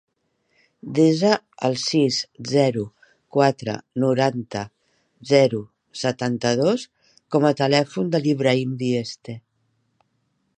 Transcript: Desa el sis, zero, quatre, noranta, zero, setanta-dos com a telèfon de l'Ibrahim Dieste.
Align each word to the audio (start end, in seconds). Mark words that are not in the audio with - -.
Desa 0.99 1.33
el 1.67 1.75
sis, 1.81 2.17
zero, 2.53 2.85
quatre, 3.37 3.75
noranta, 4.05 4.63
zero, 5.33 5.61
setanta-dos 6.05 6.87
com 7.37 7.47
a 7.51 7.53
telèfon 7.61 8.11
de 8.17 8.23
l'Ibrahim 8.25 8.73
Dieste. 8.85 9.39